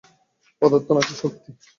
[0.61, 1.49] পদার্থ না শক্তি?